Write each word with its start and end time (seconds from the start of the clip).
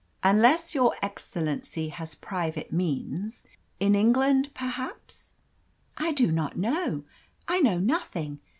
"Unless 0.23 0.73
your 0.73 0.95
excellency 1.03 1.89
has 1.89 2.15
private 2.15 2.71
means 2.73 3.43
in 3.79 3.93
England, 3.93 4.49
perhaps." 4.55 5.33
"I 5.95 6.11
do 6.11 6.31
not 6.31 6.57
know 6.57 7.03
I 7.47 7.59
know 7.59 7.77
nothing. 7.77 8.39